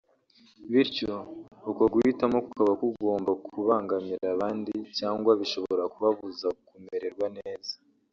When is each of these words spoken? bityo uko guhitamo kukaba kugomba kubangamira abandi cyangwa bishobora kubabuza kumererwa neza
bityo 0.71 1.13
uko 1.69 1.83
guhitamo 1.93 2.37
kukaba 2.45 2.71
kugomba 2.81 3.31
kubangamira 3.47 4.25
abandi 4.35 4.73
cyangwa 4.97 5.31
bishobora 5.41 5.83
kubabuza 5.93 6.47
kumererwa 6.67 7.27
neza 7.37 7.73